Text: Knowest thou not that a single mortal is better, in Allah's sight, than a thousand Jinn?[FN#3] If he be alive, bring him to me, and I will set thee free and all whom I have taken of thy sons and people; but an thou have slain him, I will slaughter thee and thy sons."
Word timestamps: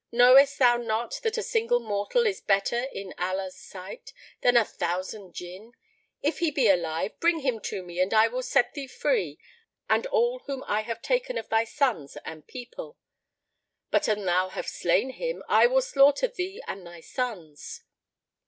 Knowest 0.11 0.57
thou 0.57 0.77
not 0.77 1.19
that 1.21 1.37
a 1.37 1.43
single 1.43 1.79
mortal 1.79 2.25
is 2.25 2.41
better, 2.41 2.85
in 2.91 3.13
Allah's 3.19 3.55
sight, 3.55 4.13
than 4.41 4.57
a 4.57 4.65
thousand 4.65 5.35
Jinn?[FN#3] 5.35 5.73
If 6.23 6.39
he 6.39 6.49
be 6.49 6.67
alive, 6.69 7.19
bring 7.19 7.41
him 7.41 7.59
to 7.65 7.83
me, 7.83 7.99
and 7.99 8.11
I 8.11 8.27
will 8.27 8.41
set 8.41 8.73
thee 8.73 8.87
free 8.87 9.37
and 9.87 10.07
all 10.07 10.39
whom 10.47 10.63
I 10.65 10.81
have 10.81 11.03
taken 11.03 11.37
of 11.37 11.49
thy 11.49 11.65
sons 11.65 12.17
and 12.25 12.47
people; 12.47 12.97
but 13.91 14.07
an 14.07 14.25
thou 14.25 14.49
have 14.49 14.67
slain 14.67 15.11
him, 15.11 15.43
I 15.47 15.67
will 15.67 15.83
slaughter 15.83 16.27
thee 16.27 16.63
and 16.67 16.87
thy 16.87 17.01
sons." 17.01 17.83